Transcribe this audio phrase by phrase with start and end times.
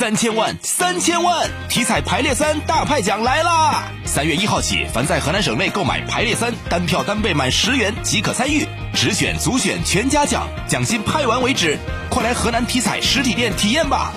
[0.00, 1.46] 三千万，三千万！
[1.68, 3.84] 体彩排列三大派奖来啦！
[4.06, 11.76] 三月一号起，凡在河南省内购买排列三，单票单倍满十元即可参与，直选、组选全家奖，奖金派完为止。
[12.10, 14.14] 快来河南体彩实体店体验吧！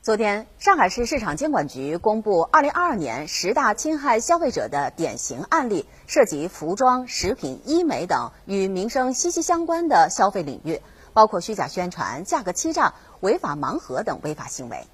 [0.00, 10.80] 昨天，上海市市场监管局公布二零二二年十大侵害消费者的典型案例，涉及服装、食品、医美等与民生息息相关的消费领域，
[11.12, 14.86] 包括虚假宣传、价格欺诈、违法盲盒等违法行为。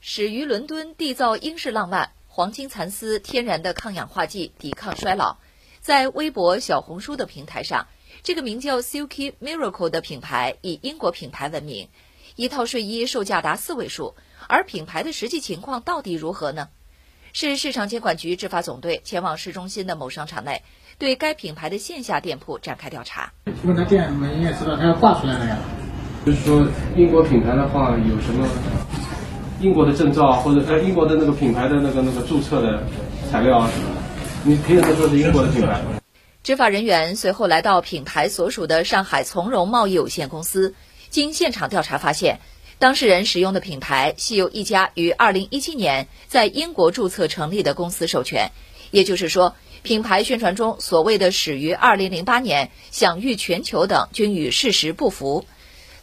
[0.00, 5.36] 始于伦敦缔造英式浪漫，黄金蚕丝天然的抗氧化剂，抵抗衰老。
[5.80, 7.86] 在微博、小红书的平台上，
[8.22, 11.88] 这个名叫 Silky Miracle 的品牌以英国品牌闻名。
[12.34, 14.14] 一套睡衣售价达四位数，
[14.48, 16.68] 而品牌的实际情况到底如何呢？
[17.32, 20.62] 市市场监管局执法总队前往市中心的某商场内，
[20.98, 23.32] 对该品牌的线下店铺展开调查。
[23.64, 25.56] 问他店，门也知道，他要挂出来了呀。
[26.24, 28.46] 就是说，英国品牌的话，有什么
[29.60, 32.82] 英国的证照或者呃英国的那个品牌的那个那个注册的
[33.30, 34.00] 材料啊什么的？
[34.44, 35.80] 你凭什么说是英国的品牌？
[36.42, 40.74] 执法人员随后来到品牌所属的上海从容贸易有限公司。
[41.08, 42.40] 经现场调查发现，
[42.78, 48.50] 当事人使用的品牌系由一家于2017年在英国注册成立的公司授权，
[48.92, 55.44] 也就是说，品牌宣传中所谓的始于2008年、享誉全球等均与事实不符。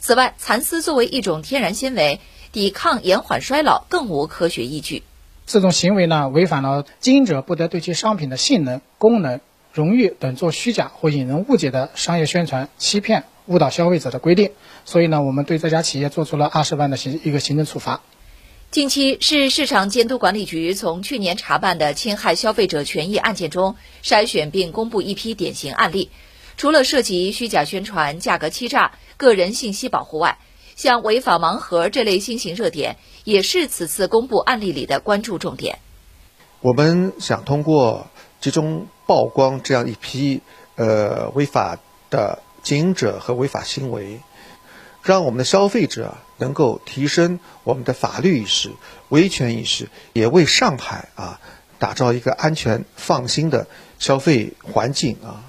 [0.02, 2.20] 此外，蚕丝作为一种天然纤维，
[2.52, 5.04] 抵抗延缓衰老更无科学依据。
[5.46, 9.40] 这种行为呢，违反了经营者不得对其商品的性能、功能、
[9.72, 13.24] 荣誉等做虚假或引人误解的商业宣传、欺骗。
[13.46, 14.52] 误导消费者的规定，
[14.86, 18.02] 所以呢，我们对这家企业做出了二十万的行一个行政处罚。
[18.72, 26.12] 近期，市市场监督管理局从去年查办的侵害消费者权益案件中筛选并公布一批典型案例，
[26.56, 30.38] 除了涉及虚假宣传、价格欺诈、个人信息保护外，
[30.76, 35.80] 像违法盲盒这类新型热点，也是此次公布案例里的关注重点。
[36.62, 38.06] 我们想通过
[38.40, 40.42] 集中曝光这样一批
[40.76, 41.80] 呃违法
[42.12, 42.44] 的。
[42.62, 44.20] 经营者和违法行为，
[45.04, 48.72] 让我们的消费者能够提升我们的法律意识、
[49.10, 51.40] 维权意识，也为上海啊
[51.80, 53.68] 打造一个安全放心的
[53.98, 55.44] 消费环境啊。